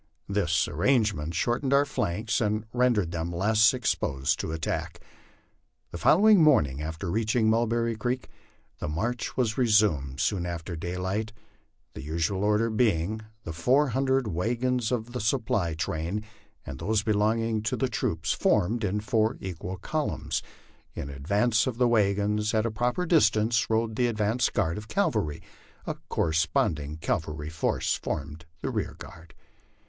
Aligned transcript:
This 0.27 0.67
arrangement 0.67 1.35
shortened 1.35 1.73
our 1.73 1.85
flanks 1.85 2.41
and 2.41 2.65
rendered 2.73 3.11
them 3.11 3.31
less 3.31 3.71
exposed 3.71 4.39
to 4.39 4.51
attack. 4.51 4.99
The 5.91 5.99
following 5.99 6.41
morning 6.41 6.81
after 6.81 7.11
reaching 7.11 7.47
Mulberry 7.51 7.95
creek 7.95 8.27
the 8.79 8.87
march 8.87 9.37
was 9.37 9.59
resumed 9.59 10.19
soon 10.19 10.47
after 10.47 10.75
daylight, 10.75 11.33
the 11.93 12.01
usual 12.01 12.43
order 12.43 12.71
being: 12.71 13.21
the 13.43 13.53
four 13.53 13.89
hundred 13.89 14.27
wagons 14.27 14.91
of 14.91 15.11
the 15.11 15.19
supply 15.21 15.75
train 15.75 16.23
and 16.65 16.79
those 16.79 17.03
belonging 17.03 17.61
to 17.61 17.77
the 17.77 17.87
troops 17.87 18.33
formed 18.33 18.83
in 18.83 19.01
four 19.01 19.37
equal 19.39 19.77
columns; 19.77 20.41
in 20.95 21.11
advance 21.11 21.67
of 21.67 21.77
the 21.77 21.87
wagons 21.87 22.55
at 22.55 22.65
a 22.65 22.71
proper 22.71 23.05
distance 23.05 23.69
rode 23.69 23.95
the 23.95 24.07
advance 24.07 24.49
guard 24.49 24.79
of 24.79 24.87
cavalry; 24.87 25.43
a 25.85 25.93
corresponding 26.09 26.97
cavalry 26.97 27.51
force 27.51 27.93
formed 27.97 28.47
the 28.63 28.71
rear 28.71 28.95
guard. 28.97 29.35